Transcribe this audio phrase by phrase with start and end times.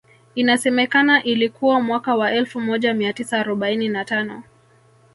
[0.35, 4.43] Inasemekana ilikuwa mwaka wa elfu moja mia tisa arobaini na tano